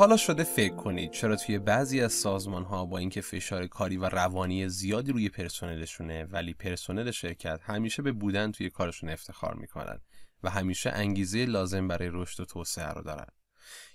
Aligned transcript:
حالا 0.00 0.16
شده 0.16 0.44
فکر 0.44 0.74
کنید 0.76 1.10
چرا 1.10 1.36
توی 1.36 1.58
بعضی 1.58 2.00
از 2.00 2.12
سازمان 2.12 2.64
ها 2.64 2.84
با 2.84 2.98
اینکه 2.98 3.20
فشار 3.20 3.66
کاری 3.66 3.96
و 3.96 4.04
روانی 4.04 4.68
زیادی 4.68 5.12
روی 5.12 5.28
پرسنلشونه 5.28 6.24
ولی 6.24 6.54
پرسنل 6.54 7.10
شرکت 7.10 7.60
همیشه 7.62 8.02
به 8.02 8.12
بودن 8.12 8.52
توی 8.52 8.70
کارشون 8.70 9.10
افتخار 9.10 9.54
می‌کنن 9.54 10.00
و 10.42 10.50
همیشه 10.50 10.90
انگیزه 10.90 11.44
لازم 11.44 11.88
برای 11.88 12.08
رشد 12.12 12.40
و 12.40 12.44
توسعه 12.44 12.88
رو 12.88 13.02
دارن. 13.02 13.26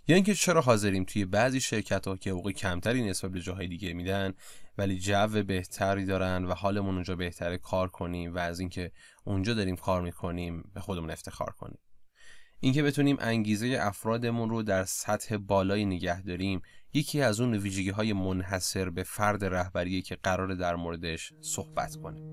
یا 0.07 0.15
اینکه 0.15 0.33
چرا 0.33 0.61
حاضریم 0.61 1.03
توی 1.03 1.25
بعضی 1.25 1.59
شرکت 1.59 2.07
ها 2.07 2.17
که 2.17 2.31
حقوق 2.31 2.51
کمتری 2.51 3.09
نسبت 3.09 3.31
به 3.31 3.41
جاهای 3.41 3.67
دیگه 3.67 3.93
میدن 3.93 4.33
ولی 4.77 4.99
جو 4.99 5.43
بهتری 5.43 6.05
دارن 6.05 6.45
و 6.45 6.53
حالمون 6.53 6.95
اونجا 6.95 7.15
بهتره 7.15 7.57
کار 7.57 7.89
کنیم 7.89 8.35
و 8.35 8.37
از 8.37 8.59
اینکه 8.59 8.91
اونجا 9.23 9.53
داریم 9.53 9.75
کار 9.75 10.01
می‌کنیم 10.01 10.71
به 10.73 10.79
خودمون 10.79 11.11
افتخار 11.11 11.49
کنیم. 11.51 11.79
اینکه 12.59 12.83
بتونیم 12.83 13.17
انگیزه 13.19 13.77
افرادمون 13.81 14.49
رو 14.49 14.63
در 14.63 14.83
سطح 14.83 15.37
بالایی 15.37 15.85
نگه 15.85 16.21
داریم 16.21 16.61
یکی 16.93 17.21
از 17.21 17.39
اون 17.39 17.53
ویژگی 17.53 17.89
های 17.89 18.13
منحصر 18.13 18.89
به 18.89 19.03
فرد 19.03 19.45
رهبریه 19.45 20.01
که 20.01 20.17
قرار 20.23 20.55
در 20.55 20.75
موردش 20.75 21.33
صحبت 21.41 21.95
کنیم 21.95 22.23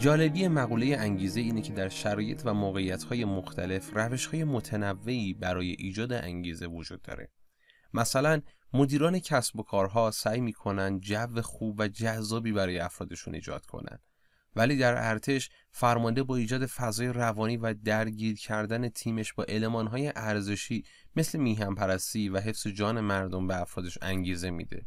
جالبی 0.00 0.48
مقوله 0.48 0.96
انگیزه 0.98 1.40
اینه 1.40 1.62
که 1.62 1.72
در 1.72 1.88
شرایط 1.88 2.42
و 2.44 2.54
موقعیت‌های 2.54 3.24
مختلف 3.24 3.90
روش‌های 3.94 4.44
متنوعی 4.44 5.34
برای 5.34 5.76
ایجاد 5.78 6.12
انگیزه 6.12 6.66
وجود 6.66 7.02
داره. 7.02 7.30
مثلا 7.94 8.40
مدیران 8.72 9.18
کسب 9.18 9.58
و 9.58 9.62
کارها 9.62 10.10
سعی 10.10 10.40
می‌کنن 10.40 11.00
جو 11.00 11.42
خوب 11.42 11.76
و 11.78 11.88
جذابی 11.88 12.52
برای 12.52 12.78
افرادشون 12.78 13.34
ایجاد 13.34 13.66
کنن. 13.66 13.98
ولی 14.56 14.76
در 14.76 15.10
ارتش 15.10 15.50
فرمانده 15.70 16.22
با 16.22 16.36
ایجاد 16.36 16.66
فضای 16.66 17.08
روانی 17.08 17.56
و 17.56 17.74
درگیر 17.84 18.36
کردن 18.36 18.88
تیمش 18.88 19.32
با 19.32 19.44
المانهای 19.44 20.12
ارزشی 20.16 20.84
مثل 21.16 21.38
میهم 21.38 21.74
پرستی 21.74 22.28
و 22.28 22.40
حفظ 22.40 22.66
جان 22.66 23.00
مردم 23.00 23.46
به 23.46 23.60
افرادش 23.60 23.98
انگیزه 24.02 24.50
میده 24.50 24.86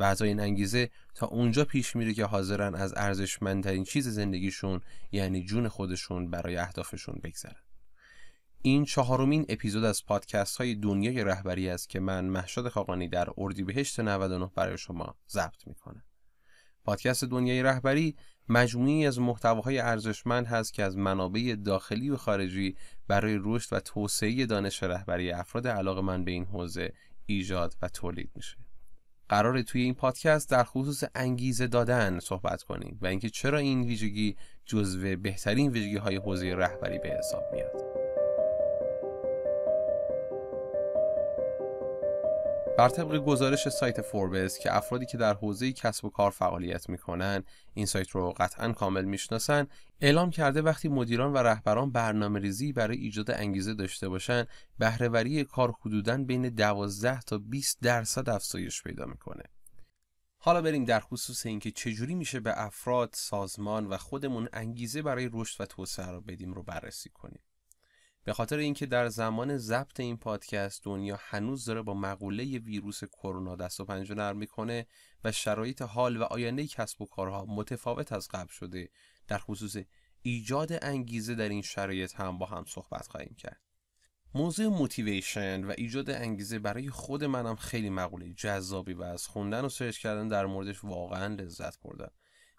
و 0.00 0.16
این 0.20 0.40
انگیزه 0.40 0.90
تا 1.14 1.26
اونجا 1.26 1.64
پیش 1.64 1.96
میره 1.96 2.14
که 2.14 2.24
حاضرن 2.24 2.74
از 2.74 2.94
ارزشمندترین 2.96 3.84
چیز 3.84 4.08
زندگیشون 4.08 4.80
یعنی 5.12 5.44
جون 5.44 5.68
خودشون 5.68 6.30
برای 6.30 6.56
اهدافشون 6.56 7.20
بگذرن 7.24 7.62
این 8.62 8.84
چهارمین 8.84 9.46
اپیزود 9.48 9.84
از 9.84 10.06
پادکست 10.06 10.56
های 10.56 10.74
دنیای 10.74 11.24
رهبری 11.24 11.68
است 11.68 11.88
که 11.88 12.00
من 12.00 12.24
محشاد 12.24 12.68
خاقانی 12.68 13.08
در 13.08 13.28
اردیبهشت 13.38 14.00
99 14.00 14.50
برای 14.54 14.78
شما 14.78 15.16
ضبط 15.30 15.66
می‌کنم. 15.66 16.02
پادکست 16.84 17.24
دنیای 17.24 17.62
رهبری 17.62 18.16
مجموعی 18.48 19.06
از 19.06 19.20
محتواهای 19.20 19.78
ارزشمند 19.78 20.46
هست 20.46 20.74
که 20.74 20.82
از 20.82 20.96
منابع 20.96 21.56
داخلی 21.64 22.10
و 22.10 22.16
خارجی 22.16 22.76
برای 23.08 23.38
رشد 23.42 23.72
و 23.72 23.80
توسعه 23.80 24.46
دانش 24.46 24.82
رهبری 24.82 25.32
افراد 25.32 25.68
علاقه 25.68 26.00
من 26.00 26.24
به 26.24 26.30
این 26.30 26.44
حوزه 26.44 26.92
ایجاد 27.26 27.76
و 27.82 27.88
تولید 27.88 28.30
میشه. 28.34 28.56
قرار 29.32 29.62
توی 29.62 29.82
این 29.82 29.94
پادکست 29.94 30.50
در 30.50 30.64
خصوص 30.64 31.04
انگیزه 31.14 31.66
دادن 31.66 32.18
صحبت 32.18 32.62
کنیم 32.62 32.98
و 33.02 33.06
اینکه 33.06 33.30
چرا 33.30 33.58
این 33.58 33.82
ویژگی 33.82 34.36
جزو 34.66 35.16
بهترین 35.16 35.70
ویژگی 35.70 35.96
های 35.96 36.16
حوزه 36.16 36.54
رهبری 36.54 36.98
به 36.98 37.08
حساب 37.08 37.42
میاد. 37.52 38.01
بر 42.78 42.88
طبق 42.88 43.16
گزارش 43.16 43.68
سایت 43.68 44.00
فوربس 44.00 44.58
که 44.58 44.76
افرادی 44.76 45.06
که 45.06 45.18
در 45.18 45.34
حوزه 45.34 45.72
کسب 45.72 46.04
و 46.04 46.10
کار 46.10 46.30
فعالیت 46.30 46.88
می‌کنن 46.88 47.44
این 47.74 47.86
سایت 47.86 48.10
رو 48.10 48.34
قطعا 48.36 48.72
کامل 48.72 49.04
می‌شناسن 49.04 49.66
اعلام 50.00 50.30
کرده 50.30 50.62
وقتی 50.62 50.88
مدیران 50.88 51.32
و 51.32 51.38
رهبران 51.38 51.90
برنامه 51.90 52.40
ریزی 52.40 52.72
برای 52.72 52.96
ایجاد 52.96 53.30
انگیزه 53.30 53.74
داشته 53.74 54.08
باشن 54.08 54.46
بهرهوری 54.78 55.44
کار 55.44 55.74
حدوداً 55.80 56.16
بین 56.16 56.48
12 56.48 57.20
تا 57.20 57.38
20 57.38 57.78
درصد 57.82 58.28
افزایش 58.28 58.82
پیدا 58.82 59.06
می‌کنه 59.06 59.42
حالا 60.38 60.62
بریم 60.62 60.84
در 60.84 61.00
خصوص 61.00 61.46
اینکه 61.46 61.70
چجوری 61.70 62.14
میشه 62.14 62.40
به 62.40 62.52
افراد، 62.56 63.10
سازمان 63.12 63.86
و 63.86 63.96
خودمون 63.96 64.48
انگیزه 64.52 65.02
برای 65.02 65.30
رشد 65.32 65.60
و 65.60 65.66
توسعه 65.66 66.06
رو 66.06 66.20
بدیم 66.20 66.54
رو 66.54 66.62
بررسی 66.62 67.10
کنیم. 67.10 67.41
به 68.24 68.32
خاطر 68.32 68.58
اینکه 68.58 68.86
در 68.86 69.08
زمان 69.08 69.58
ضبط 69.58 70.00
این 70.00 70.16
پادکست 70.16 70.84
دنیا 70.84 71.18
هنوز 71.20 71.64
داره 71.64 71.82
با 71.82 71.94
مقوله 71.94 72.58
ویروس 72.58 73.04
کرونا 73.04 73.56
دست 73.56 73.80
و 73.80 73.84
پنجه 73.84 74.14
نرم 74.14 74.36
می‌کنه 74.36 74.86
و 75.24 75.32
شرایط 75.32 75.82
حال 75.82 76.16
و 76.16 76.22
آینده 76.22 76.66
کسب 76.66 77.02
و 77.02 77.06
کارها 77.06 77.44
متفاوت 77.44 78.12
از 78.12 78.28
قبل 78.28 78.52
شده 78.52 78.88
در 79.28 79.38
خصوص 79.38 79.76
ایجاد 80.22 80.84
انگیزه 80.84 81.34
در 81.34 81.48
این 81.48 81.62
شرایط 81.62 82.14
هم 82.14 82.38
با 82.38 82.46
هم 82.46 82.64
صحبت 82.68 83.08
خواهیم 83.08 83.34
کرد. 83.38 83.60
موضوع 84.34 84.66
موتیویشن 84.66 85.64
و 85.64 85.74
ایجاد 85.78 86.10
انگیزه 86.10 86.58
برای 86.58 86.90
خود 86.90 87.24
منم 87.24 87.56
خیلی 87.56 87.90
مقوله 87.90 88.32
جذابی 88.32 88.92
و 88.92 89.02
از 89.02 89.26
خوندن 89.26 89.64
و 89.64 89.68
سرچ 89.68 89.98
کردن 89.98 90.28
در 90.28 90.46
موردش 90.46 90.84
واقعا 90.84 91.34
لذت 91.34 91.80
بردم 91.80 92.10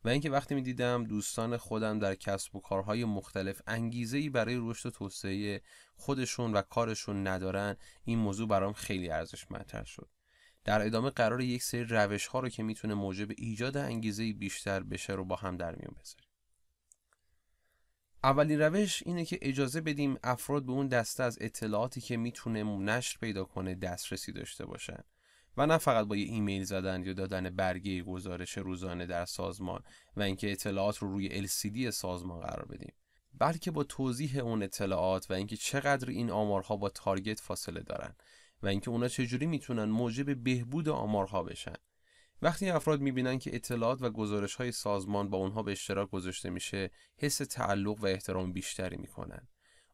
و 0.06 0.10
اینکه 0.10 0.30
وقتی 0.30 0.56
می‌دیدم 0.56 1.04
دوستان 1.04 1.58
خودم 1.58 2.00
در 2.00 2.16
کسب 2.16 2.56
و 2.56 2.60
کارهای 2.60 3.06
مختلف 3.06 3.62
انگیزه 3.68 4.18
ای 4.18 4.30
برای 4.30 4.58
رشد 4.60 4.86
و 4.86 4.92
توسعه 4.92 5.62
خودشون 5.96 6.54
و 6.54 6.62
کارشون 6.62 7.28
ندارن 7.28 7.78
این 8.04 8.20
موضوع 8.20 8.48
برام 8.48 8.74
خیلی 8.74 9.10
ارزشمندتر 9.10 9.84
شد. 9.84 10.10
در 10.64 10.86
ادامه 10.86 11.10
قرار 11.10 11.42
یک 11.42 11.64
سری 11.64 11.84
روش 11.84 12.28
ها 12.28 12.40
رو 12.40 12.50
که 12.50 12.64
می‌تونه 12.64 12.94
موجب 12.94 13.28
ایجاد 13.38 13.78
انگیزه 13.78 14.34
بیشتر 14.34 14.84
بشه 14.84 15.14
رو 15.14 15.26
با 15.26 15.36
هم 15.36 15.58
در 15.58 15.76
میون 15.76 15.96
بذاریم. 16.00 16.30
اولین 18.24 18.62
روش 18.62 19.04
اینه 19.06 19.26
که 19.26 19.40
اجازه 19.42 19.82
بدیم 19.82 20.18
افراد 20.24 20.66
به 20.66 20.72
اون 20.72 20.88
دسته 20.88 21.24
از 21.24 21.38
اطلاعاتی 21.42 22.02
که 22.02 22.18
می‌تونه 22.18 22.64
نشر 22.64 23.18
پیدا 23.20 23.44
کنه 23.44 23.76
دسترسی 23.76 24.32
داشته 24.32 24.66
باشن. 24.66 25.04
و 25.58 25.66
نه 25.66 25.78
فقط 25.78 26.08
با 26.08 26.16
یه 26.16 26.26
ایمیل 26.26 26.64
زدن 26.64 27.04
یا 27.04 27.14
دادن 27.14 27.50
برگه 27.50 28.02
گزارش 28.02 28.58
روزانه 28.58 29.06
در 29.06 29.26
سازمان 29.26 29.84
و 30.18 30.22
اینکه 30.22 30.52
اطلاعات 30.52 30.98
رو 30.98 31.12
روی 31.12 31.48
LCD 31.48 31.90
سازمان 31.90 32.40
قرار 32.40 32.66
بدیم 32.66 32.94
بلکه 33.40 33.72
با 33.72 33.84
توضیح 33.84 34.38
اون 34.38 34.64
اطلاعات 34.64 35.32
و 35.32 35.34
اینکه 35.34 35.58
چقدر 35.58 36.10
این 36.10 36.32
آمارها 36.32 36.78
با 36.78 36.90
تارگت 36.90 37.40
فاصله 37.40 37.80
دارن 37.82 38.16
و 38.64 38.68
اینکه 38.68 38.90
اونا 38.90 39.08
چجوری 39.08 39.46
می‌تونن 39.46 39.84
موجب 39.84 40.44
بهبود 40.44 40.90
آمارها 40.90 41.44
بشن. 41.44 41.76
وقتی 42.42 42.70
افراد 42.70 43.02
می‌بینن 43.02 43.40
که 43.40 43.56
اطلاعات 43.56 44.02
و 44.02 44.10
گزارش 44.10 44.56
های 44.56 44.72
سازمان 44.72 45.30
با 45.30 45.38
اونها 45.38 45.64
به 45.64 45.72
اشتراک 45.72 46.10
گذاشته 46.10 46.50
میشه 46.50 46.92
حس 47.18 47.38
تعلق 47.38 48.04
و 48.04 48.06
احترام 48.06 48.54
بیشتری 48.54 48.98
می‌کنن. 48.98 49.48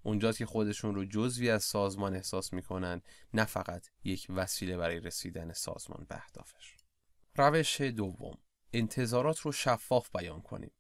اونجاست 0.04 0.38
که 0.38 0.46
خودشون 0.46 0.96
رو 0.96 1.06
جزوی 1.06 1.50
از 1.50 1.64
سازمان 1.64 2.16
احساس 2.16 2.54
می‌کنن 2.54 3.02
نه 3.34 3.46
فقط 3.46 3.88
یک 4.04 4.28
وسیله 4.30 4.78
برای 4.78 5.00
رسیدن 5.00 5.54
سازمان 5.54 6.06
به 6.10 6.16
اهدافش. 6.16 6.76
روش 7.36 7.82
دوم 7.82 8.38
انتظارات 8.74 9.40
رو 9.40 9.52
شفاف 9.52 10.10
بیان 10.16 10.42
کنیم. 10.42 10.72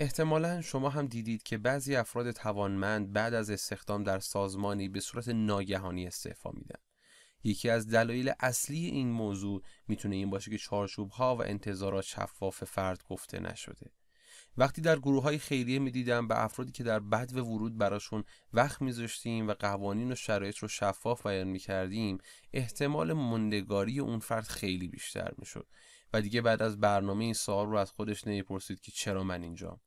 احتمالا 0.00 0.60
شما 0.60 0.90
هم 0.90 1.06
دیدید 1.06 1.42
که 1.42 1.58
بعضی 1.58 1.96
افراد 1.96 2.30
توانمند 2.30 3.12
بعد 3.12 3.34
از 3.34 3.50
استخدام 3.50 4.04
در 4.04 4.18
سازمانی 4.18 4.88
به 4.88 5.00
صورت 5.00 5.28
ناگهانی 5.28 6.06
استعفا 6.06 6.50
میدن. 6.50 6.80
یکی 7.44 7.70
از 7.70 7.88
دلایل 7.88 8.32
اصلی 8.40 8.86
این 8.86 9.10
موضوع 9.10 9.62
می‌تونه 9.88 10.16
این 10.16 10.30
باشه 10.30 10.50
که 10.50 10.58
چارچوب 10.58 11.10
ها 11.10 11.36
و 11.36 11.42
انتظارات 11.42 12.04
شفاف 12.04 12.64
فرد 12.64 13.02
گفته 13.04 13.40
نشده. 13.40 13.90
وقتی 14.56 14.80
در 14.80 14.98
گروه 14.98 15.22
های 15.22 15.38
خیریه 15.38 15.78
می 15.78 15.90
دیدم 15.90 16.28
به 16.28 16.44
افرادی 16.44 16.72
که 16.72 16.84
در 16.84 17.00
بد 17.00 17.30
و 17.34 17.40
ورود 17.40 17.78
براشون 17.78 18.24
وقت 18.52 18.82
میذاشتیم 18.82 19.48
و 19.48 19.54
قوانین 19.54 20.12
و 20.12 20.14
شرایط 20.14 20.58
رو 20.58 20.68
شفاف 20.68 21.26
بیان 21.26 21.48
می 21.48 21.58
کردیم 21.58 22.18
احتمال 22.52 23.12
مندگاری 23.12 24.00
اون 24.00 24.18
فرد 24.18 24.44
خیلی 24.44 24.88
بیشتر 24.88 25.32
می 25.38 25.46
شد 25.46 25.66
و 26.12 26.20
دیگه 26.20 26.40
بعد 26.40 26.62
از 26.62 26.80
برنامه 26.80 27.24
این 27.24 27.34
سوال 27.34 27.66
رو 27.66 27.76
از 27.76 27.90
خودش 27.90 28.26
نمی‌پرسید 28.26 28.80
که 28.80 28.92
چرا 28.92 29.24
من 29.24 29.42
اینجام. 29.42 29.80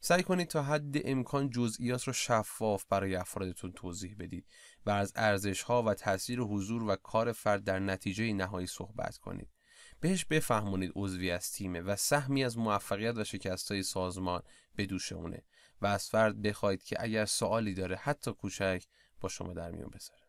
سعی 0.00 0.22
کنید 0.22 0.48
تا 0.48 0.62
حد 0.62 1.08
امکان 1.08 1.50
جزئیات 1.50 2.04
رو 2.04 2.12
شفاف 2.12 2.84
برای 2.84 3.16
افرادتون 3.16 3.72
توضیح 3.72 4.16
بدید 4.18 4.46
و 4.86 4.90
از 4.90 5.12
ارزش 5.16 5.62
ها 5.62 5.82
و 5.82 5.94
تاثیر 5.94 6.40
حضور 6.40 6.82
و 6.82 6.96
کار 6.96 7.32
فرد 7.32 7.64
در 7.64 7.78
نتیجه 7.78 8.32
نهایی 8.32 8.66
صحبت 8.66 9.16
کنید. 9.16 9.53
بهش 10.00 10.24
بفهمونید 10.24 10.92
عضوی 10.96 11.30
از 11.30 11.52
تیمه 11.52 11.80
و 11.80 11.96
سهمی 11.96 12.44
از 12.44 12.58
موفقیت 12.58 13.16
و 13.16 13.24
شکست 13.24 13.72
های 13.72 13.82
سازمان 13.82 14.42
به 14.76 14.86
دوش 14.86 15.12
اونه 15.12 15.42
و 15.80 15.86
از 15.86 16.08
فرد 16.08 16.42
بخواید 16.42 16.82
که 16.82 16.96
اگر 17.02 17.24
سوالی 17.24 17.74
داره 17.74 17.96
حتی 17.96 18.32
کوچک 18.32 18.84
با 19.20 19.28
شما 19.28 19.54
در 19.54 19.70
میون 19.70 19.90
بذاره. 19.90 20.20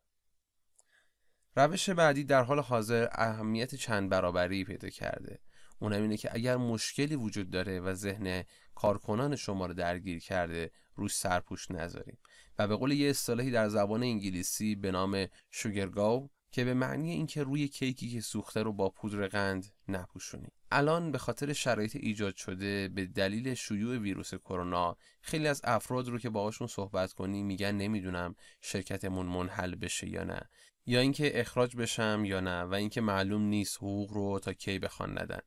روش 1.56 1.90
بعدی 1.90 2.24
در 2.24 2.44
حال 2.44 2.60
حاضر 2.60 3.08
اهمیت 3.12 3.76
چند 3.76 4.10
برابری 4.10 4.64
پیدا 4.64 4.90
کرده. 4.90 5.40
اونم 5.80 6.02
اینه 6.02 6.18
که 6.18 6.30
اگر 6.34 6.58
مشکلی 6.58 7.16
وجود 7.16 7.50
داره 7.50 7.80
و 7.80 7.94
ذهن 7.94 8.44
کارکنان 8.76 9.36
شما 9.36 9.66
رو 9.66 9.74
درگیر 9.74 10.20
کرده 10.20 10.72
روش 10.96 11.16
سرپوش 11.16 11.72
نذاریم. 11.72 12.18
و 12.60 12.68
به 12.68 12.76
قول 12.76 12.92
یه 12.92 13.10
اصطلاحی 13.10 13.52
در 13.52 13.70
زبان 13.70 14.04
انگلیسی 14.04 14.76
به 14.76 14.92
نام 14.92 15.28
شوگرگاو 15.52 16.30
که 16.56 16.66
به 16.66 16.74
معنی 16.74 17.12
اینکه 17.12 17.44
روی 17.44 17.68
کیکی 17.68 18.10
که 18.10 18.22
سوخته 18.22 18.64
رو 18.64 18.74
با 18.74 18.90
پودر 18.90 19.28
قند 19.28 19.66
نپوشونید 19.88 20.54
الان 20.72 21.12
به 21.12 21.18
خاطر 21.18 21.54
شرایط 21.54 21.96
ایجاد 21.96 22.36
شده 22.36 22.88
به 22.88 23.06
دلیل 23.06 23.54
شیوع 23.54 23.98
ویروس 23.98 24.34
کرونا 24.36 24.98
خیلی 25.22 25.48
از 25.48 25.62
افراد 25.64 26.08
رو 26.08 26.20
که 26.20 26.30
باهاشون 26.30 26.68
صحبت 26.68 27.14
کنی 27.14 27.44
میگن 27.44 27.72
نمی‌دونم 27.72 28.36
شرکتمون 28.62 29.26
منحل 29.26 29.76
بشه 29.76 30.10
یا 30.10 30.24
نه. 30.24 30.50
یا 30.86 31.00
اینکه 31.00 31.40
اخراج 31.40 31.76
بشم 31.76 32.24
یا 32.26 32.40
نه 32.40 32.64
و 32.64 32.74
اینکه 32.74 33.02
معلوم 33.02 33.42
نیست 33.42 33.78
حقوق 33.78 34.12
رو 34.12 34.40
تا 34.40 34.54
کی 34.54 34.80
بخوان 34.80 35.20
ندن. 35.20 35.40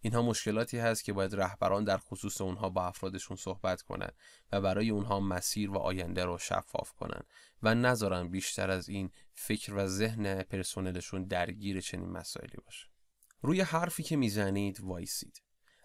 اینها 0.00 0.22
مشکلاتی 0.22 0.78
هست 0.78 1.04
که 1.04 1.12
باید 1.12 1.34
رهبران 1.34 1.84
در 1.84 1.98
خصوص 1.98 2.40
اونها 2.40 2.68
با 2.68 2.86
افرادشون 2.86 3.36
صحبت 3.36 3.82
کنند 3.82 4.14
و 4.52 4.60
برای 4.60 4.90
اونها 4.90 5.20
مسیر 5.20 5.70
و 5.70 5.78
آینده 5.78 6.24
رو 6.24 6.38
شفاف 6.38 6.92
کنند 6.92 7.26
و 7.62 7.74
نذارن 7.74 8.28
بیشتر 8.28 8.70
از 8.70 8.88
این 8.88 9.10
فکر 9.34 9.74
و 9.74 9.86
ذهن 9.86 10.42
پرسنلشون 10.42 11.24
درگیر 11.24 11.80
چنین 11.80 12.10
مسائلی 12.10 12.58
باشه. 12.64 12.86
روی 13.42 13.60
حرفی 13.60 14.02
که 14.02 14.16
می‌زنید 14.16 14.80
وایسید. 14.80 15.42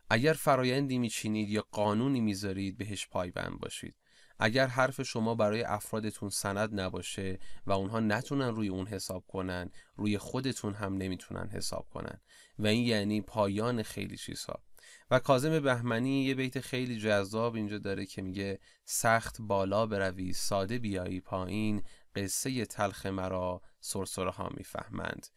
اگر 0.10 0.34
فرایندی 0.34 0.98
میچینید 0.98 1.50
یا 1.50 1.66
قانونی 1.72 2.22
می‌ذارید 2.22 2.78
بهش 2.78 3.08
پایبند 3.08 3.60
باشید. 3.60 3.96
اگر 4.40 4.68
حرف 4.68 5.02
شما 5.02 5.36
برای 5.36 5.64
افرادتون 5.64 6.30
سند 6.30 6.80
نباشه 6.80 7.40
و 7.66 7.72
اونها 7.72 8.00
نتونن 8.00 8.56
روی 8.56 8.68
اون 8.68 8.88
حساب 8.88 9.26
کنن 9.28 9.72
روی 9.96 10.18
خودتون 10.18 10.74
هم 10.74 10.94
نمی‌تونن 10.94 11.50
حساب 11.50 11.90
کنن. 11.90 12.22
و 12.60 12.68
این 12.68 12.86
یعنی 12.86 13.22
پایان 13.22 13.84
خیلی 13.84 14.18
چیزها. 14.18 14.64
و 15.12 15.20
کازم 15.20 15.60
بهمنی 15.60 16.24
یه 16.24 16.36
بیت 16.36 16.60
خیلی 16.60 17.00
جذاب 17.00 17.56
اینجا 17.56 17.78
داره 17.78 18.06
که 18.06 18.22
میگه 18.22 18.60
سخت 18.86 19.38
بالا 19.42 19.86
بروی 19.86 20.34
ساده 20.34 20.80
بیایی 20.80 21.22
پایین 21.22 21.84
قصه 22.16 22.66
تلخ 22.66 23.06
مرا 23.06 23.62
سرسره 23.80 24.32
ها 24.32 24.50
می‌فهمند. 24.58 25.28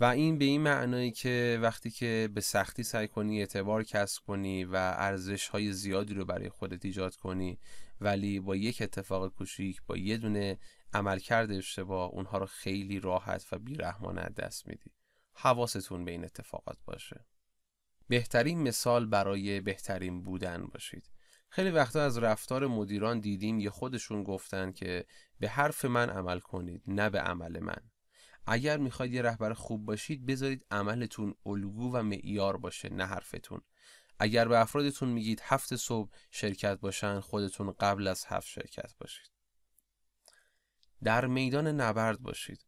و 0.00 0.04
این 0.04 0.38
به 0.38 0.44
این 0.44 0.60
معنایی 0.60 1.10
که 1.10 1.58
وقتی 1.62 1.90
که 1.90 2.28
به 2.34 2.40
سختی 2.40 2.82
سعی 2.82 3.08
کنی 3.08 3.40
اعتبار 3.40 3.84
کسب 3.84 4.22
کنی 4.26 4.64
و 4.64 4.76
ارزش 4.76 5.48
های 5.48 5.72
زیادی 5.72 6.14
رو 6.14 6.24
برای 6.24 6.48
خودت 6.48 6.84
ایجاد 6.84 7.16
کنی 7.16 7.58
ولی 8.00 8.40
با 8.40 8.56
یک 8.56 8.82
اتفاق 8.82 9.28
کوچیک 9.28 9.82
با 9.86 9.96
یه 9.96 10.16
دونه 10.16 10.58
عملکرد 10.92 11.52
اشتباه 11.52 12.10
اونها 12.10 12.38
رو 12.38 12.46
خیلی 12.46 13.00
راحت 13.00 13.46
و 13.52 13.58
بیرحمانه 13.58 14.28
دست 14.36 14.68
میدی. 14.68 14.90
حواستون 15.34 16.04
به 16.04 16.10
این 16.10 16.24
اتفاقات 16.24 16.78
باشه. 16.84 17.26
بهترین 18.08 18.62
مثال 18.62 19.06
برای 19.06 19.60
بهترین 19.60 20.22
بودن 20.22 20.66
باشید. 20.66 21.10
خیلی 21.48 21.70
وقتا 21.70 22.02
از 22.02 22.18
رفتار 22.18 22.66
مدیران 22.66 23.20
دیدیم 23.20 23.60
یه 23.60 23.70
خودشون 23.70 24.22
گفتن 24.22 24.72
که 24.72 25.06
به 25.40 25.48
حرف 25.48 25.84
من 25.84 26.10
عمل 26.10 26.38
کنید 26.38 26.82
نه 26.86 27.10
به 27.10 27.20
عمل 27.20 27.58
من. 27.58 27.90
اگر 28.46 28.76
می‌خواید 28.76 29.14
یه 29.14 29.22
رهبر 29.22 29.52
خوب 29.52 29.86
باشید 29.86 30.26
بذارید 30.26 30.66
عملتون 30.70 31.34
الگو 31.46 31.96
و 31.96 32.02
معیار 32.02 32.56
باشه 32.56 32.88
نه 32.88 33.04
حرفتون. 33.04 33.60
اگر 34.18 34.48
به 34.48 34.60
افرادتون 34.60 35.08
میگید 35.08 35.40
هفت 35.44 35.76
صبح 35.76 36.10
شرکت 36.30 36.80
باشن 36.80 37.20
خودتون 37.20 37.72
قبل 37.72 38.06
از 38.06 38.24
هفت 38.28 38.46
شرکت 38.46 38.94
باشید. 38.98 39.30
در 41.04 41.26
میدان 41.26 41.66
نبرد 41.66 42.20
باشید. 42.20 42.66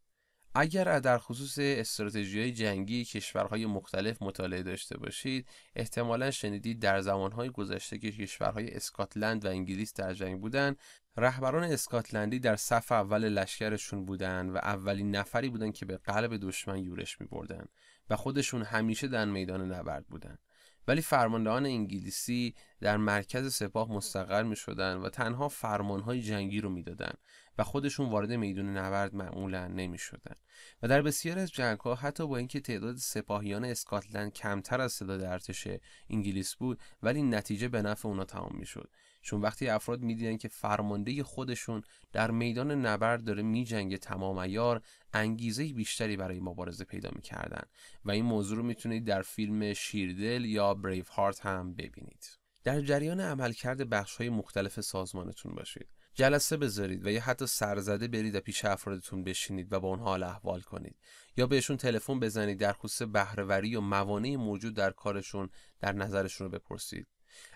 اگر 0.59 0.99
در 0.99 1.17
خصوص 1.17 1.55
استراتژی 1.59 2.51
جنگی 2.51 3.05
کشورهای 3.05 3.65
مختلف 3.65 4.21
مطالعه 4.21 4.63
داشته 4.63 4.97
باشید 4.97 5.47
احتمالا 5.75 6.31
شنیدید 6.31 6.79
در 6.79 7.01
زمانهای 7.01 7.49
گذشته 7.49 7.97
که 7.97 8.11
کشورهای 8.11 8.75
اسکاتلند 8.75 9.45
و 9.45 9.49
انگلیس 9.49 9.93
در 9.93 10.13
جنگ 10.13 10.41
بودند 10.41 10.77
رهبران 11.17 11.63
اسکاتلندی 11.63 12.39
در 12.39 12.55
صف 12.55 12.91
اول 12.91 13.29
لشکرشون 13.29 14.05
بودند 14.05 14.55
و 14.55 14.57
اولین 14.57 15.15
نفری 15.15 15.49
بودند 15.49 15.73
که 15.73 15.85
به 15.85 15.97
قلب 15.97 16.37
دشمن 16.37 16.77
یورش 16.83 17.21
می 17.21 17.27
بردن 17.27 17.65
و 18.09 18.15
خودشون 18.15 18.63
همیشه 18.63 19.07
در 19.07 19.25
میدان 19.25 19.71
نبرد 19.71 20.07
بودند 20.07 20.39
ولی 20.87 21.01
فرماندهان 21.01 21.65
انگلیسی 21.65 22.55
در 22.81 22.97
مرکز 22.97 23.53
سپاه 23.53 23.91
مستقر 23.91 24.43
می 24.43 24.55
شدن 24.55 24.97
و 24.97 25.09
تنها 25.09 25.49
فرمانهای 25.49 26.21
جنگی 26.21 26.61
رو 26.61 26.69
می‌دادند 26.69 27.17
و 27.57 27.63
خودشون 27.63 28.09
وارد 28.09 28.31
میدون 28.31 28.77
نبرد 28.77 29.15
معمولا 29.15 29.67
نمی 29.67 29.97
شدن. 29.97 30.35
و 30.83 30.87
در 30.87 31.01
بسیار 31.01 31.39
از 31.39 31.51
جنگ 31.51 31.79
ها 31.79 31.95
حتی 31.95 32.27
با 32.27 32.37
اینکه 32.37 32.59
تعداد 32.59 32.95
سپاهیان 32.95 33.65
اسکاتلند 33.65 34.33
کمتر 34.33 34.81
از 34.81 34.99
تعداد 34.99 35.21
ارتش 35.21 35.67
انگلیس 36.09 36.55
بود 36.55 36.79
ولی 37.03 37.23
نتیجه 37.23 37.67
به 37.67 37.81
نفع 37.81 38.07
اونا 38.07 38.25
تمام 38.25 38.55
می 38.59 38.65
شد 38.65 38.89
چون 39.27 39.41
وقتی 39.41 39.69
افراد 39.69 40.01
می‌دیدن 40.01 40.37
که 40.37 40.47
فرمانده 40.47 41.23
خودشون 41.23 41.81
در 42.11 42.31
میدان 42.31 42.71
نبرد 42.85 43.23
داره 43.23 43.43
میجنگه 43.43 43.97
تمام 43.97 44.37
ایار 44.37 44.81
انگیزه 45.13 45.73
بیشتری 45.73 46.17
برای 46.17 46.39
مبارزه 46.39 46.83
پیدا 46.83 47.09
می‌کردن. 47.15 47.63
و 48.05 48.11
این 48.11 48.25
موضوع 48.25 48.57
رو 48.57 48.63
می‌تونید 48.63 49.05
در 49.05 49.21
فیلم 49.21 49.73
شیردل 49.73 50.45
یا 50.45 50.73
بریف 50.73 51.09
هارت 51.09 51.45
هم 51.45 51.73
ببینید. 51.73 52.25
در 52.63 52.81
جریان 52.81 53.19
عملکرد 53.19 53.89
بخش 53.89 54.15
های 54.15 54.29
مختلف 54.29 54.81
سازمانتون 54.81 55.55
باشید. 55.55 55.87
جلسه 56.13 56.57
بذارید 56.57 57.05
و 57.05 57.09
یا 57.11 57.21
حتی 57.21 57.47
سرزده 57.47 58.07
برید 58.07 58.35
و 58.35 58.39
پیش 58.39 58.65
افرادتون 58.65 59.23
بشینید 59.23 59.73
و 59.73 59.79
با 59.79 59.87
اونها 59.87 60.05
حال 60.05 60.23
احوال 60.23 60.61
کنید. 60.61 60.95
یا 61.37 61.47
بهشون 61.47 61.77
تلفن 61.77 62.19
بزنید 62.19 62.59
در 62.59 62.73
خصوص 62.73 63.07
بهرهوری 63.07 63.75
و 63.75 63.81
موانع 63.81 64.35
موجود 64.35 64.75
در 64.75 64.91
کارشون 64.91 65.49
در 65.79 65.91
نظرشون 65.91 66.51
رو 66.51 66.59
بپرسید. 66.59 67.07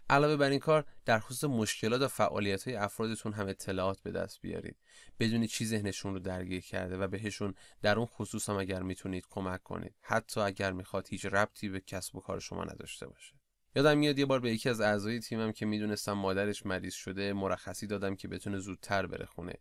علاوه 0.09 0.35
بر 0.35 0.49
این 0.49 0.59
کار 0.59 0.85
در 1.05 1.19
خصوص 1.19 1.43
مشکلات 1.43 2.01
و 2.01 2.07
فعالیت 2.07 2.67
های 2.67 2.75
افرادتون 2.75 3.33
هم 3.33 3.47
اطلاعات 3.47 3.99
به 3.99 4.11
دست 4.11 4.41
بیارید. 4.41 4.77
بدونید 5.19 5.49
چی 5.49 5.65
ذهنشون 5.65 6.13
رو 6.13 6.19
درگیر 6.19 6.61
کرده 6.61 6.97
و 6.97 7.07
بهشون 7.07 7.53
در 7.81 7.97
اون 7.97 8.05
خصوص 8.05 8.49
هم 8.49 8.55
اگر 8.55 8.81
می‌تونید 8.81 9.25
کمک 9.29 9.63
کنید. 9.63 9.95
حتی 10.01 10.39
اگر 10.39 10.71
می‌خواد 10.71 11.07
هیچ 11.07 11.25
ربطی 11.25 11.69
به 11.69 11.79
کسب 11.79 12.15
و 12.15 12.19
کار 12.19 12.39
شما 12.39 12.63
نداشته 12.63 13.07
باشه. 13.07 13.33
یادم 13.75 13.97
میاد 13.97 14.19
یه 14.19 14.25
بار 14.25 14.39
به 14.39 14.51
یکی 14.51 14.69
از 14.69 14.81
اعضای 14.81 15.19
تیمم 15.19 15.51
که 15.51 15.65
می‌دونستم 15.65 16.13
مادرش 16.13 16.65
مریض 16.65 16.93
شده 16.93 17.33
مرخصی 17.33 17.87
دادم 17.87 18.15
که 18.15 18.27
بتونه 18.27 18.59
زودتر 18.59 19.05
بره 19.05 19.25
خونه 19.25 19.53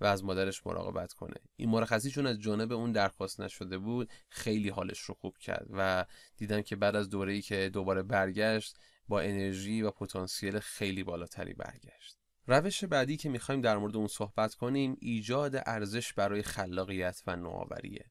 و 0.00 0.06
از 0.06 0.24
مادرش 0.24 0.66
مراقبت 0.66 1.12
کنه. 1.12 1.36
این 1.56 1.70
مرخصی 1.70 2.10
چون 2.10 2.26
از 2.26 2.40
جانب 2.40 2.72
اون 2.72 2.92
درخواست 2.92 3.40
نشده 3.40 3.78
بود 3.78 4.10
خیلی 4.28 4.68
حالش 4.68 5.00
رو 5.00 5.14
خوب 5.14 5.38
کرد 5.38 5.66
و 5.70 6.06
دیدم 6.36 6.62
که 6.62 6.76
بعد 6.76 6.96
از 6.96 7.10
دوره‌ای 7.10 7.42
که 7.42 7.70
دوباره 7.72 8.02
برگشت 8.02 8.78
با 9.08 9.20
انرژی 9.20 9.82
و 9.82 9.90
پتانسیل 9.90 10.58
خیلی 10.58 11.04
بالاتری 11.04 11.54
برگشت. 11.54 12.18
روش 12.46 12.84
بعدی 12.84 13.16
که 13.16 13.28
می‌خوایم 13.28 13.60
در 13.60 13.76
مورد 13.78 13.96
اون 13.96 14.08
صحبت 14.08 14.54
کنیم 14.54 14.96
ایجاد 15.00 15.62
ارزش 15.66 16.12
برای 16.12 16.42
خلاقیت 16.42 17.22
و 17.26 17.36
نوآوریه. 17.36 18.10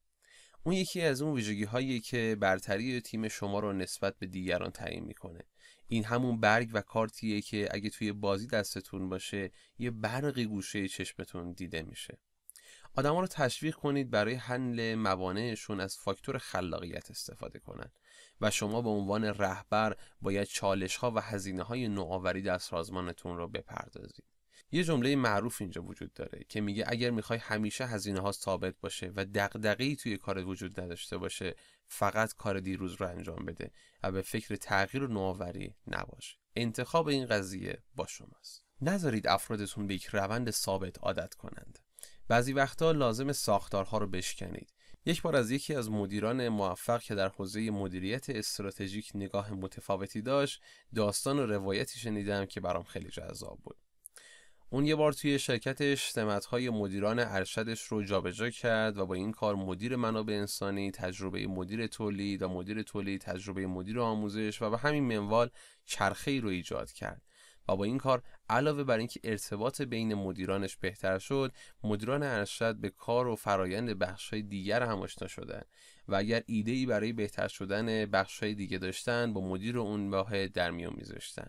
اون 0.64 0.76
یکی 0.76 1.02
از 1.02 1.22
اون 1.22 1.36
ویژگی 1.36 1.64
هایی 1.64 2.00
که 2.00 2.38
برتری 2.40 3.02
تیم 3.02 3.28
شما 3.28 3.60
رو 3.60 3.74
نسبت 3.74 4.18
به 4.18 4.28
دیگران 4.28 4.72
تعیین 4.72 5.04
می‌کنه. 5.04 5.44
این 5.88 6.04
همون 6.04 6.40
برگ 6.40 6.70
و 6.74 6.82
کارتیه 6.82 7.42
که 7.42 7.68
اگه 7.72 7.90
توی 7.90 8.12
بازی 8.12 8.48
دستتون 8.48 9.10
باشه 9.10 9.52
یه 9.78 9.92
برقی 9.92 10.46
گوشه 10.46 10.88
چشمتون 10.88 11.52
دیده 11.52 11.82
میشه. 11.82 12.20
آدما 12.96 13.22
رو 13.22 13.28
تشویق 13.28 13.76
کنید 13.76 14.10
برای 14.10 14.34
حل 14.34 14.96
موانعشون 14.96 15.80
از 15.80 15.98
فاکتور 15.98 16.38
خلاقیت 16.38 17.12
استفاده 17.12 17.60
کنند 17.60 17.92
و 18.44 18.52
شما 18.52 18.82
به 18.82 18.90
عنوان 18.90 19.26
رهبر 19.26 19.98
باید 20.22 20.48
چالش 20.48 20.96
ها 20.96 21.12
و 21.12 21.20
هزینه 21.20 21.64
های 21.64 21.88
نوآوری 21.88 22.42
در 22.42 22.58
سازمانتون 22.58 23.38
رو 23.38 23.48
بپردازید. 23.48 24.26
یه 24.72 24.84
جمله 24.84 25.16
معروف 25.16 25.62
اینجا 25.62 25.84
وجود 25.84 26.14
داره 26.14 26.46
که 26.50 26.62
میگه 26.62 26.86
اگر 26.88 27.10
می‌خوای 27.10 27.40
همیشه 27.40 27.86
هزینه 27.86 28.20
ها 28.20 28.32
ثابت 28.32 28.76
باشه 28.82 29.12
و 29.16 29.26
دغدغه‌ای 29.26 29.96
توی 29.96 30.18
کارت 30.18 30.46
وجود 30.46 30.80
نداشته 30.80 31.18
باشه 31.18 31.56
فقط 31.88 32.34
کار 32.34 32.60
دیروز 32.60 32.94
رو 32.94 33.08
انجام 33.08 33.46
بده 33.46 33.72
و 34.04 34.12
به 34.12 34.22
فکر 34.22 34.56
تغییر 34.56 35.04
و 35.04 35.08
نوآوری 35.08 35.76
نباش 35.88 36.38
انتخاب 36.56 37.08
این 37.08 37.26
قضیه 37.26 37.84
با 37.96 38.08
شماست. 38.08 38.66
نذارید 38.82 39.28
افرادتون 39.28 39.88
به 39.88 39.96
یک 39.96 40.06
روند 40.06 40.52
ثابت 40.52 41.00
عادت 41.00 41.34
کنند. 41.34 41.80
بعضی 42.28 42.54
وقتا 42.54 42.92
لازم 42.92 43.32
ساختارها 43.32 43.98
رو 43.98 44.08
بشکنید. 44.08 44.74
یک 45.06 45.22
بار 45.22 45.36
از 45.36 45.52
یکی 45.52 45.76
از 45.76 45.92
مدیران 45.92 46.48
موفق 46.48 47.02
که 47.02 47.16
در 47.16 47.30
حوزه 47.30 47.72
مدیریت 47.72 48.30
استراتژیک 48.30 49.12
نگاه 49.16 49.54
متفاوتی 49.54 50.22
داشت 50.22 50.62
داستان 50.96 51.40
و 51.40 51.46
روایتی 51.46 52.00
شنیدم 52.00 52.46
که 52.46 52.62
برام 52.62 52.84
خیلی 52.84 53.10
جذاب 53.10 53.60
بود. 53.64 53.78
اون 54.70 54.86
یه 54.86 54.96
بار 54.96 55.14
توی 55.14 55.40
شرکتش 55.40 56.10
سمتهای 56.10 56.70
مدیران 56.70 57.20
ارشدش 57.20 57.82
رو 57.82 58.04
جابجا 58.04 58.50
کرد 58.50 58.98
و 58.98 59.06
با 59.06 59.16
این 59.16 59.32
کار 59.32 59.56
مدیر 59.56 59.96
منابع 59.96 60.34
انسانی 60.34 60.92
تجربه 60.92 61.48
مدیر 61.48 61.88
تولید 61.88 62.42
و 62.42 62.50
مدیر 62.50 62.82
تولید 62.82 63.22
تجربه 63.22 63.68
مدیر 63.68 64.00
آموزش 64.00 64.62
و 64.62 64.70
به 64.70 64.78
همین 64.78 65.04
منوال 65.04 65.50
چرخه 65.86 66.32
ای 66.32 66.40
رو 66.40 66.50
ایجاد 66.50 66.92
کرد. 66.92 67.22
و 67.68 67.76
با 67.76 67.84
این 67.84 67.98
کار 67.98 68.24
علاوه 68.50 68.84
بر 68.84 68.98
اینکه 68.98 69.20
ارتباط 69.24 69.82
بین 69.82 70.14
مدیرانش 70.14 70.78
بهتر 70.78 71.20
شد 71.20 71.54
مدیران 71.84 72.24
ارشد 72.24 72.76
به 72.76 72.90
کار 72.90 73.28
و 73.28 73.36
فرایند 73.36 74.00
بخشهای 74.00 74.42
دیگر 74.42 74.84
هم 74.84 75.02
آشنا 75.02 75.28
شدن 75.28 75.62
و 76.08 76.16
اگر 76.16 76.44
ایده 76.46 76.72
ای 76.72 76.86
برای 76.86 77.14
بهتر 77.14 77.48
شدن 77.48 78.06
بخشهای 78.06 78.56
دیگه 78.56 78.78
داشتن 78.78 79.34
با 79.34 79.42
مدیر 79.42 79.80
اون 79.80 80.10
واحد 80.10 80.52
در 80.52 80.72
میون 80.72 80.94
میذاشتن. 80.98 81.48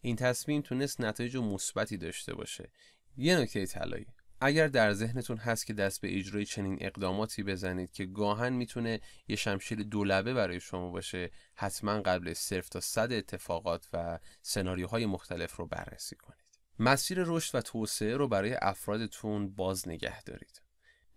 این 0.00 0.16
تصمیم 0.16 0.62
تونست 0.62 1.00
نتایج 1.00 1.36
مثبتی 1.36 1.96
داشته 1.96 2.34
باشه. 2.34 2.70
یه 3.16 3.38
نکته 3.38 3.66
طلایی. 3.66 4.06
اگر 4.40 4.68
در 4.68 4.92
ذهنتون 4.92 5.36
هست 5.36 5.66
که 5.66 5.72
دست 5.72 6.00
به 6.00 6.18
اجرای 6.18 6.44
چنین 6.44 6.78
اقداماتی 6.80 7.42
بزنید 7.42 7.90
که 7.90 8.06
گاهن 8.06 8.52
می‌تونه 8.52 9.00
یه 9.28 9.36
شمشیر 9.36 9.82
دولبه 9.82 10.34
برای 10.34 10.60
شما 10.60 10.90
باشه 10.90 11.30
حتما 11.54 12.00
قبل 12.00 12.34
صرف 12.34 12.68
تا 12.68 12.80
صد 12.80 13.12
اتفاقات 13.12 13.88
و 13.92 14.18
سناریوهای 14.42 15.06
مختلف 15.06 15.56
رو 15.56 15.66
بررسی 15.66 16.16
کنید. 16.16 16.46
مسیر 16.78 17.18
رشد 17.26 17.58
و 17.58 17.60
توسعه 17.60 18.16
رو 18.16 18.28
برای 18.28 18.56
افرادتون 18.62 19.54
باز 19.54 19.88
نگه 19.88 20.22
دارید. 20.22 20.62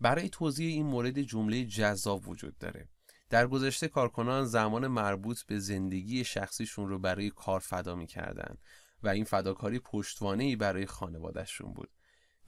برای 0.01 0.29
توضیح 0.29 0.73
این 0.73 0.85
مورد 0.85 1.21
جمله 1.21 1.65
جذاب 1.65 2.27
وجود 2.27 2.57
داره. 2.57 2.87
در 3.29 3.47
گذشته 3.47 3.87
کارکنان 3.87 4.45
زمان 4.45 4.87
مربوط 4.87 5.41
به 5.43 5.59
زندگی 5.59 6.23
شخصیشون 6.23 6.89
رو 6.89 6.99
برای 6.99 7.29
کار 7.29 7.59
فدا 7.59 7.95
می‌کردن 7.95 8.57
و 9.03 9.09
این 9.09 9.23
فداکاری 9.23 9.79
پشتوانه 9.79 10.55
برای 10.55 10.85
خانوادهشون 10.85 11.73
بود. 11.73 11.89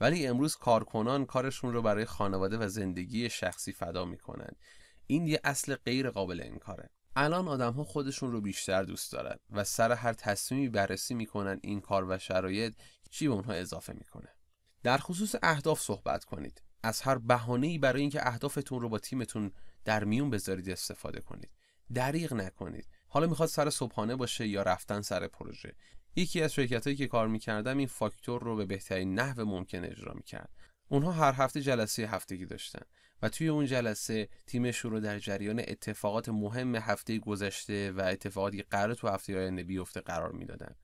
ولی 0.02 0.26
امروز 0.26 0.56
کارکنان 0.56 1.26
کارشون 1.26 1.72
رو 1.72 1.82
برای 1.82 2.04
خانواده 2.04 2.58
و 2.58 2.68
زندگی 2.68 3.30
شخصی 3.30 3.72
فدا 3.72 4.04
می‌کنن. 4.04 4.50
این 5.06 5.26
یه 5.26 5.40
اصل 5.44 5.74
غیر 5.74 6.10
قابل 6.10 6.40
انکاره. 6.44 6.90
الان 7.16 7.48
آدم 7.48 7.72
ها 7.72 7.84
خودشون 7.84 8.32
رو 8.32 8.40
بیشتر 8.40 8.82
دوست 8.82 9.12
دارن 9.12 9.36
و 9.50 9.64
سر 9.64 9.92
هر 9.92 10.12
تصمیمی 10.12 10.68
بررسی 10.68 11.14
می‌کنن 11.14 11.60
این 11.62 11.80
کار 11.80 12.06
و 12.08 12.18
شرایط 12.18 12.74
چی 13.10 13.28
به 13.28 13.34
اونها 13.34 13.52
اضافه 13.52 13.92
می‌کنه. 13.92 14.28
در 14.82 14.98
خصوص 14.98 15.34
اهداف 15.42 15.80
صحبت 15.80 16.24
کنید. 16.24 16.62
از 16.82 17.00
هر 17.00 17.18
بهانه‌ای 17.18 17.78
برای 17.78 18.00
اینکه 18.00 18.28
اهدافتون 18.28 18.80
رو 18.80 18.88
با 18.88 18.98
تیمتون 18.98 19.52
در 19.84 20.04
میون 20.04 20.30
بذارید 20.30 20.70
استفاده 20.70 21.20
کنید. 21.20 21.50
دریغ 21.94 22.32
نکنید. 22.32 22.88
حالا 23.08 23.26
می‌خواد 23.26 23.48
سر 23.48 23.70
صبحانه 23.70 24.16
باشه 24.16 24.46
یا 24.46 24.62
رفتن 24.62 25.02
سر 25.02 25.28
پروژه. 25.28 25.74
یکی 26.16 26.42
از 26.42 26.52
شرکت 26.52 26.86
هایی 26.86 26.96
که 26.96 27.06
کار 27.06 27.28
می‌کردم 27.28 27.78
این 27.78 27.86
فاکتور 27.86 28.42
رو 28.42 28.56
به 28.56 28.66
بهترین 28.66 29.14
نحو 29.14 29.44
ممکن 29.44 29.84
اجرا 29.84 30.14
می‌کرد. 30.14 30.50
اونها 30.88 31.12
هر 31.12 31.32
هفته 31.32 31.60
جلسه 31.60 32.06
هفتگی 32.06 32.46
داشتن 32.46 32.82
و 33.22 33.28
توی 33.28 33.48
اون 33.48 33.66
جلسه 33.66 34.28
تیمشون 34.46 34.90
رو 34.90 35.00
در 35.00 35.18
جریان 35.18 35.58
اتفاقات 35.58 36.28
مهم 36.28 36.74
هفته 36.76 37.18
گذشته 37.18 37.92
و 37.92 38.00
اتفاقاتی 38.00 38.62
قرار 38.62 38.94
تو 38.94 39.08
هفته 39.08 39.38
آینده 39.38 39.62
بیفته 39.62 40.00
قرار 40.00 40.32
می‌دادن. 40.32 40.74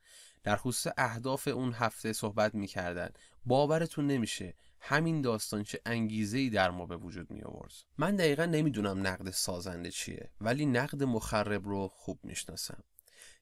در 0.43 0.57
خصوص 0.57 0.93
اهداف 0.97 1.49
اون 1.49 1.73
هفته 1.73 2.13
صحبت 2.13 2.55
می‌کردن. 2.55 3.11
باورتون 3.47 4.07
نمیشه 4.07 4.55
همین 4.81 5.21
داستان 5.21 5.63
چه 5.63 5.81
انگیزه 5.87 6.39
ای 6.39 6.51
در 6.51 6.71
ما 6.71 6.87
به 6.87 6.97
وجود 6.97 7.31
می 7.31 7.43
آورد 7.43 7.73
من 7.99 8.17
دقیقا 8.17 8.45
نمی‌دونم 8.45 9.07
نقد 9.07 9.31
سازنده 9.31 9.91
چیه 9.91 10.31
ولی 10.41 10.67
نقد 10.67 11.03
مخرب 11.03 11.69
رو 11.69 11.89
خوب 11.89 12.21
می‌شناسم. 12.23 12.85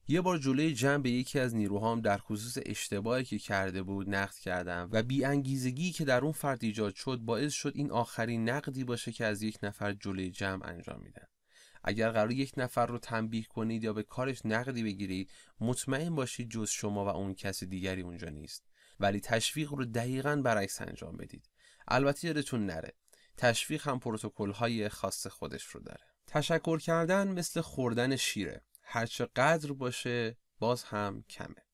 یه 0.09 0.21
بار 0.21 0.37
جلوی 0.37 0.73
جمع 0.73 1.03
به 1.03 1.09
یکی 1.09 1.39
از 1.39 1.55
نیروهام 1.55 2.01
در 2.01 2.17
خصوص 2.17 2.57
اشتباهی 2.65 3.23
که 3.23 3.39
کرده 3.39 3.83
بود 3.83 4.09
نقد 4.09 4.35
کردم 4.35 4.89
و 4.91 5.03
بی 5.03 5.25
انگیزگی 5.25 5.91
که 5.91 6.05
در 6.05 6.21
اون 6.21 6.31
فرد 6.31 6.63
ایجاد 6.63 6.95
شد 6.95 7.17
باعث 7.17 7.53
شد 7.53 7.71
این 7.75 7.91
آخرین 7.91 8.49
نقدی 8.49 8.83
باشه 8.83 9.11
که 9.11 9.25
از 9.25 9.41
یک 9.41 9.57
نفر 9.63 9.93
جلوی 9.93 10.31
جمع 10.31 10.65
انجام 10.67 11.01
میدن. 11.03 11.27
اگر 11.83 12.09
قرار 12.11 12.31
یک 12.31 12.53
نفر 12.57 12.85
رو 12.85 12.97
تنبیه 12.97 13.43
کنید 13.43 13.83
یا 13.83 13.93
به 13.93 14.03
کارش 14.03 14.45
نقدی 14.45 14.83
بگیرید 14.83 15.31
مطمئن 15.59 16.15
باشید 16.15 16.49
جز 16.49 16.69
شما 16.69 17.05
و 17.05 17.07
اون 17.07 17.33
کسی 17.33 17.65
دیگری 17.65 18.01
اونجا 18.01 18.29
نیست. 18.29 18.63
ولی 18.99 19.19
تشویق 19.19 19.73
رو 19.73 19.85
دقیقا 19.85 20.35
برعکس 20.35 20.81
انجام 20.81 21.17
بدید. 21.17 21.49
البته 21.87 22.27
یادتون 22.27 22.65
نره 22.65 22.93
تشویق 23.37 23.87
هم 23.87 23.99
پروتکل 23.99 24.51
های 24.51 24.89
خاص 24.89 25.27
خودش 25.27 25.63
رو 25.63 25.79
داره. 25.79 26.05
تشکر 26.27 26.79
کردن 26.79 27.27
مثل 27.27 27.61
خوردن 27.61 28.15
شیره. 28.15 28.61
هرچه 28.89 29.25
قدر 29.25 29.71
باشه 29.71 30.37
باز 30.59 30.83
هم 30.83 31.23
کمه. 31.29 31.65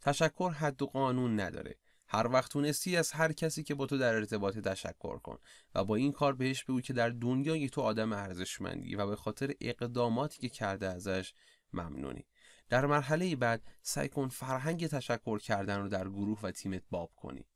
تشکر 0.00 0.50
حد 0.50 0.82
و 0.82 0.86
قانون 0.86 1.40
نداره. 1.40 1.76
هر 2.08 2.26
وقت 2.26 2.52
تونستی 2.52 2.96
از 2.96 3.12
هر 3.12 3.32
کسی 3.32 3.62
که 3.62 3.74
با 3.74 3.86
تو 3.86 3.98
در 3.98 4.14
ارتباط 4.14 4.58
تشکر 4.58 5.18
کن 5.18 5.38
و 5.74 5.84
با 5.84 5.96
این 5.96 6.12
کار 6.12 6.34
بهش 6.34 6.64
بگو 6.64 6.80
که 6.80 6.92
در 6.92 7.10
دنیای 7.10 7.68
تو 7.68 7.80
آدم 7.80 8.12
ارزشمندی 8.12 8.94
و 8.94 9.06
به 9.06 9.16
خاطر 9.16 9.52
اقداماتی 9.60 10.40
که 10.40 10.48
کرده 10.48 10.86
ازش 10.86 11.34
ممنونی. 11.72 12.26
در 12.68 12.86
مرحله 12.86 13.36
بعد 13.36 13.62
سعی 13.82 14.08
کن 14.08 14.28
فرهنگ 14.28 14.86
تشکر 14.86 15.38
کردن 15.38 15.80
رو 15.80 15.88
در 15.88 16.08
گروه 16.08 16.40
و 16.42 16.50
تیمت 16.50 16.82
باب 16.90 17.12
کنی. 17.16 17.46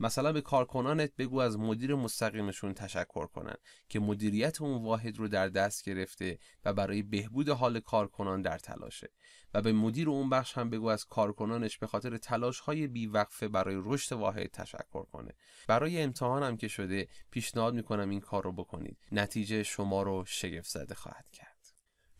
مثلا 0.00 0.32
به 0.32 0.40
کارکنانت 0.40 1.16
بگو 1.16 1.40
از 1.40 1.58
مدیر 1.58 1.94
مستقیمشون 1.94 2.74
تشکر 2.74 3.26
کنن 3.26 3.54
که 3.88 4.00
مدیریت 4.00 4.62
اون 4.62 4.82
واحد 4.82 5.18
رو 5.18 5.28
در 5.28 5.48
دست 5.48 5.84
گرفته 5.84 6.38
و 6.64 6.72
برای 6.72 7.02
بهبود 7.02 7.48
حال 7.48 7.80
کارکنان 7.80 8.42
در 8.42 8.58
تلاشه. 8.58 9.08
و 9.54 9.62
به 9.62 9.72
مدیر 9.72 10.10
اون 10.10 10.30
بخش 10.30 10.58
هم 10.58 10.70
بگو 10.70 10.86
از 10.86 11.04
کارکنانش 11.04 11.78
به 11.78 11.86
خاطر 11.86 12.16
تلاش 12.16 12.60
های 12.60 12.86
بیوقفه 12.86 13.48
برای 13.48 13.82
رشد 13.84 14.12
واحد 14.12 14.46
تشکر 14.46 15.04
کنه. 15.04 15.32
برای 15.68 16.02
امتحان 16.02 16.42
هم 16.42 16.56
که 16.56 16.68
شده 16.68 17.08
پیشنهاد 17.30 17.74
می‌کنم 17.74 18.10
این 18.10 18.20
کار 18.20 18.44
رو 18.44 18.52
بکنید. 18.52 18.98
نتیجه 19.12 19.62
شما 19.62 20.02
رو 20.02 20.24
شگفت 20.26 20.70
زده 20.70 20.94
خواهد 20.94 21.28
کرد. 21.30 21.54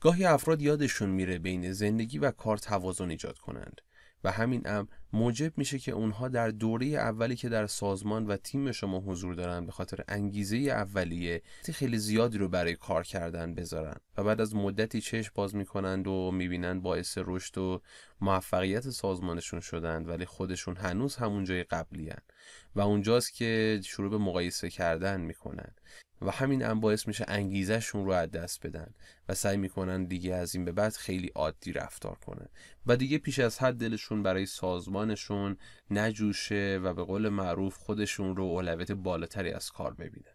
گاهی 0.00 0.24
افراد 0.24 0.62
یادشون 0.62 1.08
میره 1.08 1.38
بین 1.38 1.72
زندگی 1.72 2.18
و 2.18 2.30
کار 2.30 2.58
توازن 2.58 3.10
ایجاد 3.10 3.38
کنند. 3.38 3.80
و 4.24 4.30
همین 4.30 4.62
امر 4.64 4.86
موجب 5.12 5.58
میشه 5.58 5.78
که 5.78 5.92
اونها 5.92 6.28
در 6.28 6.48
دوره 6.48 6.86
اولی 6.86 7.36
که 7.36 7.48
در 7.48 7.66
سازمان 7.66 8.26
و 8.26 8.36
تیم 8.36 8.72
شما 8.72 8.98
حضور 8.98 9.34
دارن 9.34 9.66
به 9.66 9.72
خاطر 9.72 10.04
انگیزه 10.08 10.56
اولیه 10.56 11.42
خیلی 11.74 11.98
زیادی 11.98 12.38
رو 12.38 12.48
برای 12.48 12.74
کار 12.74 13.02
کردن 13.02 13.54
بذارن 13.54 13.96
و 14.16 14.24
بعد 14.24 14.40
از 14.40 14.54
مدتی 14.54 15.00
چشم 15.00 15.32
باز 15.34 15.54
می‌کنند 15.54 16.06
و 16.06 16.30
می‌بینند 16.30 16.82
باعث 16.82 17.18
رشد 17.26 17.58
و 17.58 17.82
موفقیت 18.20 18.90
سازمانشون 18.90 19.60
شدند 19.60 20.08
ولی 20.08 20.24
خودشون 20.24 20.76
هنوز 20.76 21.16
همون 21.16 21.44
جای 21.44 21.62
قبلی 21.62 22.08
هن. 22.08 22.22
و 22.74 22.80
اونجاست 22.80 23.34
که 23.34 23.80
شروع 23.84 24.10
به 24.10 24.18
مقایسه 24.18 24.70
کردن 24.70 25.20
می‌کنن 25.20 25.74
و 26.24 26.30
همین 26.30 26.62
هم 26.62 26.80
باعث 26.80 27.06
میشه 27.06 27.24
انگیزشون 27.28 28.04
رو 28.04 28.12
از 28.12 28.30
دست 28.30 28.66
بدن 28.66 28.94
و 29.28 29.34
سعی 29.34 29.56
می‌کنن 29.56 30.04
دیگه 30.04 30.34
از 30.34 30.54
این 30.54 30.64
به 30.64 30.72
بعد 30.72 30.92
خیلی 30.92 31.30
عادی 31.34 31.72
رفتار 31.72 32.18
کنن. 32.18 32.48
و 32.86 32.96
دیگه 32.96 33.18
پیش 33.18 33.38
از 33.38 33.58
حد 33.58 33.74
دلشون 33.74 34.22
برای 34.22 34.46
سازمانشون 34.46 35.56
نجوشه 35.90 36.80
و 36.82 36.94
به 36.94 37.04
قول 37.04 37.28
معروف 37.28 37.76
خودشون 37.76 38.36
رو 38.36 38.44
اولویت 38.44 38.92
بالاتری 38.92 39.50
از 39.50 39.70
کار 39.70 39.94
ببینن. 39.94 40.34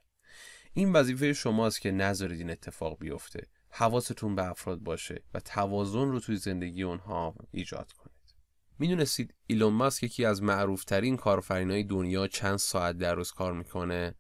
این 0.74 0.94
وظیفه 0.94 1.34
شماست 1.34 1.82
که 1.82 1.92
نذارید 1.92 2.40
این 2.40 2.50
اتفاق 2.50 3.00
بیفته. 3.00 3.48
حواستون 3.70 4.36
به 4.36 4.50
افراد 4.50 4.80
باشه 4.80 5.24
و 5.34 5.40
توازن 5.40 6.12
رو 6.12 6.20
توی 6.20 6.36
زندگی 6.36 6.84
اونها 6.84 7.36
ایجاد 7.52 7.92
کنید. 7.92 8.36
می‌دونستید 8.80 9.34
ایلون 9.48 9.74
ماسک 9.74 10.04
یکی 10.04 10.26
از 10.26 10.44
معروفترین 10.44 11.18
کارفرینای 11.18 11.84
دنیا 11.84 12.28
چند 12.28 12.58
ساعت 12.58 12.98
در 12.98 13.16
روز 13.16 13.32
کار 13.32 13.54
می‌کنه؟ 13.54 14.16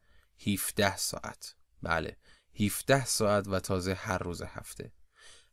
17 0.47 0.97
ساعت. 0.97 1.55
بله. 1.83 2.17
17 2.59 3.05
ساعت 3.05 3.48
و 3.48 3.59
تازه 3.59 3.93
هر 3.93 4.17
روز 4.17 4.41
هفته. 4.41 4.91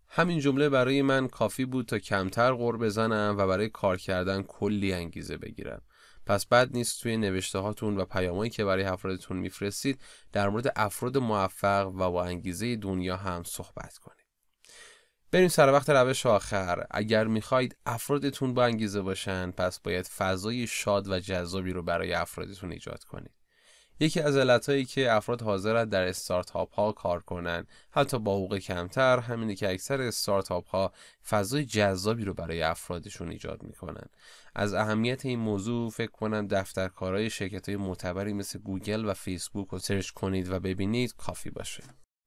همین 0.09 0.41
جمله 0.41 0.69
برای 0.69 1.03
من 1.03 1.29
کافی 1.29 1.65
بود 1.65 1.87
تا 1.87 1.99
کمتر 1.99 2.53
غور 2.53 2.77
بزنم 2.77 3.35
و 3.39 3.47
برای 3.47 3.69
کار 3.69 3.97
کردن 3.97 4.43
کلی 4.43 4.93
انگیزه 4.93 5.37
بگیرم. 5.37 5.83
پس 6.27 6.47
بد 6.47 6.73
نیست 6.73 7.03
توی 7.03 7.17
نوشته 7.17 7.59
هاتون 7.59 7.97
و 7.97 8.05
پیامایی 8.05 8.51
که 8.51 8.65
برای 8.65 8.85
افرادتون 8.85 9.37
میفرستید 9.37 10.01
در 10.33 10.49
مورد 10.49 10.73
افراد 10.77 11.19
موفق 11.19 11.87
و 11.87 12.11
با 12.11 12.25
انگیزه 12.25 12.77
دنیا 12.77 13.17
هم 13.17 13.43
صحبت 13.45 13.99
کنید. 13.99 14.27
بریم 15.31 15.49
سر 15.49 15.73
وقت 15.73 15.91
روش 15.91 16.27
آخر. 16.27 16.87
اگر 16.91 17.27
می‌خواید 17.27 17.77
افرادتون 17.87 18.55
با 18.55 18.65
انگیزه 18.65 19.01
باشن 19.01 19.51
پس 19.51 19.81
باید 19.81 20.07
فضای 20.07 20.67
شاد 20.67 21.09
و 21.09 21.21
جذابی 21.21 21.73
رو 21.73 21.83
برای 21.83 22.13
افرادتون 22.13 22.73
ایجاد 22.73 23.05
کنید. 23.05 23.35
یکی 24.01 24.21
از 24.21 24.37
علتهایی 24.37 24.85
که 24.85 25.13
افراد 25.13 25.43
حاضرند 25.43 25.91
در 25.91 26.09
استارتاپ 26.09 26.75
ها 26.75 26.93
کار 26.93 27.21
کنند 27.21 27.69
حتی 27.91 28.19
با 28.19 28.37
حقوق 28.37 28.59
کمتر 28.59 29.19
همینه 29.19 29.55
که 29.55 29.71
اکثر 29.71 30.01
استارتاپ 30.01 30.69
ها 30.69 30.93
فضای 31.29 31.65
جذابی 31.65 32.25
رو 32.25 32.35
برای 32.35 32.63
افرادشون 32.63 33.29
ایجاد 33.31 33.63
می‌کنن. 33.63 34.07
از 34.55 34.75
اهمیت 34.75 35.27
این 35.27 35.39
موضوع 35.39 35.91
فکر 35.91 36.11
کنم 36.11 36.47
دفترکارهای 36.47 37.31
شرکت 37.31 37.69
های 37.69 37.77
معتبری 37.77 38.33
مثل 38.33 38.59
گوگل 38.59 39.05
و 39.05 39.15
فیسبوک 39.15 39.69
رو 39.69 39.79
search 39.79 40.11
کنید 40.11 40.51
و 40.51 40.61
ببینید 40.61 41.15
کافی 41.17 41.51
باشه. 41.51 41.83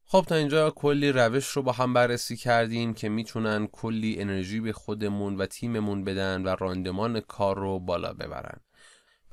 خب 0.05 0.25
تا 0.27 0.35
اینجا 0.35 0.71
کلی 0.71 1.11
روش 1.11 1.47
رو 1.47 1.61
با 1.61 1.71
هم 1.71 1.93
بررسی 1.93 2.37
کردیم 2.37 2.93
که 2.93 3.09
می‌تونن 3.09 3.67
کلی 3.67 4.21
انرژی 4.21 4.59
به 4.59 4.73
خودمون 4.73 5.37
و 5.37 5.45
تیممون 5.45 6.03
بدن 6.03 6.43
و 6.43 6.55
راندمان 6.59 7.19
کار 7.19 7.59
رو 7.59 7.79
بالا 7.79 8.13
ببرن. 8.13 8.59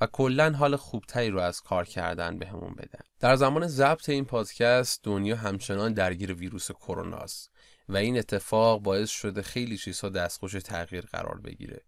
و 0.01 0.07
کلا 0.07 0.51
حال 0.51 0.75
خوبتری 0.75 1.29
رو 1.29 1.39
از 1.39 1.61
کار 1.61 1.85
کردن 1.85 2.39
بهمون 2.39 2.75
به 2.75 2.81
بدن. 2.81 2.99
در 3.19 3.35
زمان 3.35 3.67
ضبط 3.67 4.09
این 4.09 4.25
پادکست 4.25 5.03
دنیا 5.03 5.35
همچنان 5.35 5.93
درگیر 5.93 6.33
ویروس 6.33 6.71
کرونا 6.71 7.17
است 7.17 7.51
و 7.89 7.97
این 7.97 8.17
اتفاق 8.17 8.81
باعث 8.81 9.09
شده 9.09 9.41
خیلی 9.41 9.77
چیزها 9.77 10.09
دستخوش 10.09 10.51
تغییر 10.51 11.05
قرار 11.05 11.41
بگیره 11.41 11.81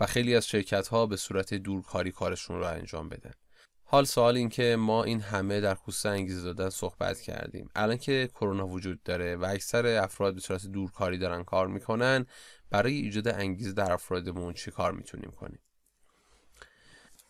و 0.00 0.06
خیلی 0.06 0.34
از 0.34 0.46
شرکت 0.46 0.88
ها 0.88 1.06
به 1.06 1.16
صورت 1.16 1.54
دورکاری 1.54 2.12
کارشون 2.12 2.58
رو 2.58 2.64
انجام 2.66 3.08
بدن. 3.08 3.32
حال 3.84 4.04
سوال 4.04 4.36
این 4.36 4.48
که 4.48 4.76
ما 4.76 5.04
این 5.04 5.20
همه 5.20 5.60
در 5.60 5.74
خصوص 5.74 6.06
انگیزه 6.06 6.42
دادن 6.42 6.70
صحبت 6.70 7.20
کردیم. 7.20 7.68
الان 7.74 7.96
که 7.96 8.30
کرونا 8.34 8.66
وجود 8.66 9.02
داره 9.02 9.36
و 9.36 9.44
اکثر 9.44 9.86
افراد 9.86 10.34
به 10.34 10.40
صورت 10.40 10.66
دورکاری 10.66 11.18
دارن 11.18 11.44
کار 11.44 11.66
می‌کنن 11.68 12.26
برای 12.70 12.92
ایجاد 12.94 13.28
انگیزه 13.28 13.72
در 13.72 13.92
افرادمون 13.92 14.54
چی 14.54 14.70
کار 14.70 14.92
می‌تونیم 14.92 15.30
کنیم؟ 15.30 15.58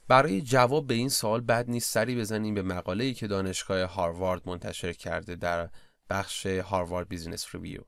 برای 0.08 0.42
جواب 0.42 0.86
به 0.86 0.94
این 0.94 1.08
سوال 1.08 1.40
بد 1.40 1.70
نیست 1.70 1.92
سری 1.92 2.16
بزنیم 2.16 2.54
به 2.54 2.62
مقاله‌ای 2.62 3.14
که 3.14 3.26
دانشگاه 3.26 3.82
هاروارد 3.82 4.48
منتشر 4.48 4.92
کرده 4.92 5.34
در 5.34 5.68
بخش 6.10 6.46
Harvard 6.46 7.08
Business 7.08 7.54
Review. 7.54 7.80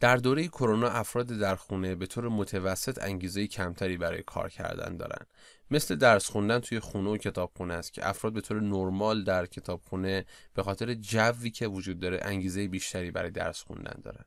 در 0.00 0.16
دوره 0.16 0.48
کرونا 0.48 0.88
افراد 0.88 1.26
در 1.26 1.56
خونه 1.56 1.94
به 1.94 2.06
طور 2.06 2.28
متوسط 2.28 3.02
انگیزه 3.02 3.46
کمتری 3.46 3.96
برای 3.96 4.22
کار 4.22 4.48
کردن 4.48 4.96
دارن. 4.96 5.26
مثل 5.70 5.96
درس 5.96 6.30
خوندن 6.30 6.58
توی 6.58 6.80
خونه 6.80 7.10
و 7.10 7.16
کتابخونه 7.16 7.74
است 7.74 7.92
که 7.92 8.08
افراد 8.08 8.32
به 8.32 8.40
طور 8.40 8.60
نرمال 8.60 9.24
در 9.24 9.46
کتابخونه 9.46 10.24
به 10.54 10.62
خاطر 10.62 10.94
جوی 10.94 11.50
که 11.50 11.66
وجود 11.66 12.00
داره 12.00 12.20
انگیزه 12.22 12.68
بیشتری 12.68 13.10
برای 13.10 13.30
درس 13.30 13.62
خوندن 13.62 14.00
دارن. 14.02 14.24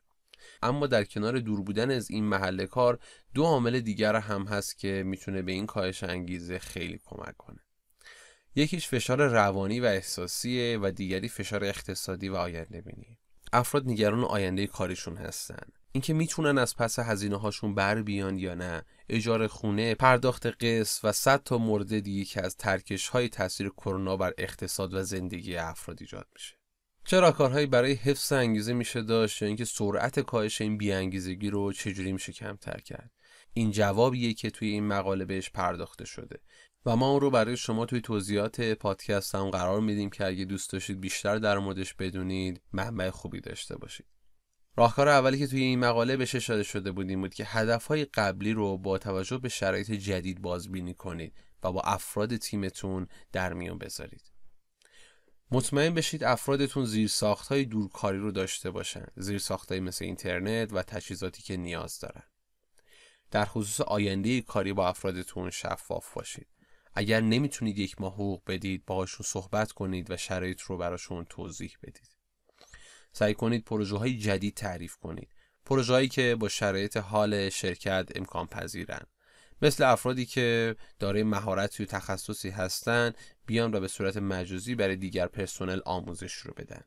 اما 0.63 0.88
در 0.88 1.03
کنار 1.03 1.39
دور 1.39 1.62
بودن 1.62 1.91
از 1.91 2.12
این 2.12 2.24
محل 2.24 2.65
کار 2.65 3.00
دو 3.34 3.43
عامل 3.43 3.79
دیگر 3.79 4.15
هم 4.15 4.43
هست 4.43 4.77
که 4.77 5.03
می‌تونه 5.05 5.41
به 5.41 5.51
این 5.51 5.65
کاهش 5.65 6.03
انگیزه 6.03 6.60
خیلی 6.60 7.00
کمک 7.05 7.38
کنه. 7.38 7.60
یکیش 8.55 8.88
فشار 8.88 9.27
روانی 9.27 9.79
و 9.79 9.86
احساسیه 9.86 10.79
و 10.82 10.91
دیگری 10.91 11.29
فشار 11.29 11.63
اقتصادی 11.63 12.29
و 12.29 12.36
آینده 12.36 12.82
بینی 12.82 13.17
افراد 13.53 13.88
نگران 13.88 14.24
آینده 14.24 14.67
کاریشون 14.67 15.17
هستن. 15.17 15.67
اینکه 15.91 16.13
می‌تونن 16.13 16.58
از 16.58 16.75
پس 16.75 17.00
هزینه 17.00 17.38
هاشون 17.38 17.75
بر 17.75 18.01
بیان 18.01 18.38
یا 18.38 18.55
نه 18.55 18.84
اجاره 19.10 19.48
خونه 19.48 19.96
پرداخت 19.96 20.48
قسط 20.48 21.05
و 21.05 21.12
صد 21.12 21.43
تا 21.43 21.58
مورد 21.58 22.00
دیگه 22.00 22.25
که 22.25 22.46
از 22.46 22.58
ترکش 22.58 23.08
های 23.08 23.29
تاثیر 23.29 23.70
کرونا 23.70 24.17
بر 24.17 24.34
اقتصاد 24.38 24.93
و 24.93 25.03
زندگی 25.03 25.55
افراد 25.55 25.98
ایجاد 26.01 26.27
میشه. 26.34 26.62
چه 27.05 27.19
راهکارهایی 27.19 27.65
برای 27.65 27.93
حفظ 27.93 28.31
انگیزه 28.31 28.74
میشه 28.74 29.01
داشت 29.01 29.41
یا 29.41 29.48
اینکه 29.48 29.65
سرعت 29.65 30.19
کاهش 30.19 30.62
این 30.62 30.77
بیانگیزگی 30.77 31.50
رو 31.50 31.74
چجوری 31.74 32.12
میشه 32.12 32.33
کمتر 32.33 32.79
کرد؟ 32.79 33.12
این 33.53 33.72
جوابیه 33.72 34.33
که 34.33 34.50
توی 34.50 34.67
این 34.67 34.88
مقاله 34.88 35.25
بهش 35.25 35.50
پرداخته 35.50 36.05
شده. 36.05 36.39
و 36.86 36.95
ما 36.95 37.12
اون 37.12 37.22
رو 37.22 37.29
برای 37.29 37.57
شما 37.57 37.86
توی 37.86 38.01
توضیحات 38.01 38.62
پادکست 38.62 39.36
هم 39.36 39.50
قرار 39.50 39.79
میدیم 39.79 40.10
که 40.10 40.25
اگه 40.25 40.45
دوست 40.45 40.74
داشتید 40.74 41.00
بیشتر 41.00 41.38
در 41.38 41.57
موردش 41.57 41.93
بدونید 41.93 42.62
منبع 42.74 43.10
خوبی 43.10 43.41
داشته 43.41 43.77
باشید. 43.77 44.05
راهکار 44.77 45.10
اولی 45.10 45.39
که 45.39 45.48
توی 45.48 45.62
این 45.62 45.79
مقاله 45.79 46.17
بهش 46.17 46.36
اشاره 46.36 46.63
شده 46.63 46.91
بودیم 46.91 47.22
بود 47.22 47.33
که 47.33 47.45
هدفهای 47.45 48.05
قبلی 48.05 48.53
رو 48.53 48.77
با 48.77 48.98
توجه 48.98 49.38
به 49.38 49.50
شرایط 49.50 49.91
جدید 49.91 50.41
بازبینی 50.41 50.93
کنید 50.93 51.33
و 51.63 51.72
با 51.72 51.81
افراد 51.81 52.36
تیمتون 52.36 53.07
در 53.31 53.53
میون 53.53 53.77
بذارید. 53.77 54.33
مطمئن 55.53 55.93
بشید 55.93 56.24
افرادتون 56.24 56.86
زیر 56.86 57.12
های 57.50 57.65
دورکاری 57.65 58.17
رو 58.17 58.31
داشته 58.31 58.72
باشن. 58.72 59.05
زیر 59.15 59.41
های 59.69 59.79
مثل 59.79 60.05
اینترنت 60.05 60.74
و 60.74 60.83
تجهیزاتی 60.83 61.43
که 61.43 61.57
نیاز 61.57 62.00
دارن. 62.00 62.24
در 63.31 63.45
خصوص 63.45 63.81
آینده 63.81 64.41
کاری 64.41 64.74
با 64.74 64.88
افرادتون 64.88 65.50
شفاف 65.50 66.13
باشید. 66.13 66.48
اگر 66.93 67.22
نمی‌تونید 67.22 67.79
یک 67.79 68.01
ماه 68.01 68.13
حقوق 68.13 68.41
بدید 68.48 68.86
باهاشون 68.86 69.25
صحبت 69.29 69.72
کنید 69.72 70.12
و 70.12 70.17
شرایط 70.17 70.62
رو 70.62 70.77
براشون 70.77 71.25
توضیح 71.25 71.77
بدید. 71.83 72.17
سعی 73.12 73.33
کنید 73.33 73.63
پروژه 73.63 73.98
های 73.98 74.17
جدید 74.17 74.53
تعریف 74.53 74.95
کنید. 74.98 75.29
پروژه 75.65 75.93
هایی 75.93 76.07
که 76.07 76.36
با 76.39 76.50
شرایط 76.50 76.98
حال 76.98 77.50
شرکت 77.50 78.10
امکان 78.15 78.48
پذیرن 78.48 79.05
مثل 79.63 79.84
افرادی 79.84 80.25
که 80.25 80.75
دارای 81.00 81.24
مهارت 81.24 81.82
و 81.82 81.86
تخصصی 81.86 82.50
هستند 82.50 83.17
بیان 83.46 83.75
و 83.75 83.79
به 83.79 83.88
صورت 83.88 84.18
مجازی 84.18 84.75
برای 84.75 84.96
دیگر 84.96 85.27
پرسنل 85.27 85.79
آموزش 85.85 86.33
رو 86.33 86.53
بدن. 86.57 86.81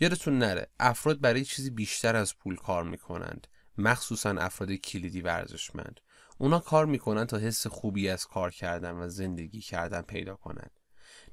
یادتون 0.00 0.38
نره 0.38 0.66
افراد 0.80 1.20
برای 1.20 1.44
چیزی 1.44 1.70
بیشتر 1.70 2.16
از 2.16 2.38
پول 2.38 2.56
کار 2.56 2.84
می‌کنند 2.84 3.46
مخصوصا 3.78 4.30
افراد 4.30 4.72
کلیدی 4.72 5.20
ورزشمند. 5.20 6.00
اونا 6.38 6.58
کار 6.58 6.86
می‌کنن 6.86 7.26
تا 7.26 7.38
حس 7.38 7.66
خوبی 7.66 8.08
از 8.08 8.26
کار 8.26 8.50
کردن 8.50 8.92
و 8.92 9.08
زندگی 9.08 9.60
کردن 9.60 10.02
پیدا 10.02 10.36
کنند. 10.36 10.80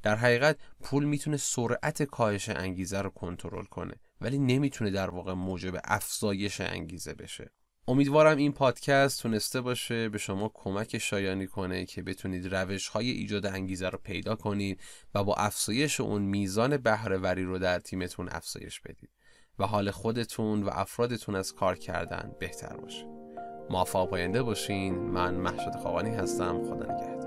در 0.02 0.16
حقیقت 0.16 0.58
پول 0.84 1.06
می‌تونه 1.06 1.38
سرعت 1.38 2.04
کاهش 2.04 2.50
انگیزه 2.50 3.02
رو 3.02 3.10
کنترل 3.10 3.66
کنه 3.66 3.94
ولی 4.22 4.40
نمی‌تونه 4.40 4.92
در 4.92 5.10
واقع 5.10 5.34
موجب 5.34 5.80
افزایش 5.84 6.62
انگیزه 6.62 7.14
بشه. 7.14 7.52
امیدوارم 7.90 8.38
این 8.38 8.52
پادکست 8.52 9.22
تونسته 9.22 9.62
باشه 9.62 10.10
به 10.10 10.18
شما 10.18 10.52
کمک 10.54 10.98
شایانی 10.98 11.48
کنه 11.48 11.86
که 11.86 12.02
بتونید 12.02 12.56
روش 12.56 12.88
های 12.88 13.10
ایجاد 13.10 13.46
انگیزه 13.46 13.90
رو 13.90 14.00
پیدا 14.04 14.36
کنید 14.36 14.82
و 15.16 15.24
با 15.24 15.36
افزایش 15.36 16.00
اون 16.00 16.22
میزان 16.22 16.78
بهرهوری 16.78 17.44
رو 17.44 17.60
در 17.60 17.80
تیمتون 17.80 18.30
افزایش 18.32 18.80
بدید 18.80 19.10
و 19.60 19.66
حال 19.66 19.92
خودتون 19.92 20.64
و 20.64 20.70
افرادتون 20.74 21.36
از 21.36 21.54
کار 21.54 21.78
کردن 21.78 22.32
بهتر 22.40 22.78
باشه. 22.78 23.06
موفق 23.70 24.10
پاینده 24.10 24.44
باشین. 24.44 24.96
من 24.96 25.36
محشد 25.36 25.76
خوابانی 25.82 26.16
هستم. 26.16 26.64
خدا 26.64 26.94
نگهدار. 26.96 27.19